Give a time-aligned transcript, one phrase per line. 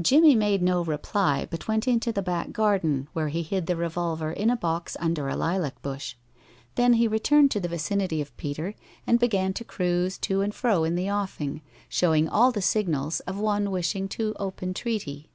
[0.00, 4.30] Jimmie made no reply, but went into the back garden, where he hid the revolver
[4.30, 6.14] in a box under a lilac bush.
[6.76, 10.84] Then he returned to the vicinity of Peter, and began to cruise to and fro
[10.84, 15.28] in the offing, showing all the signals of one wishing to open treaty.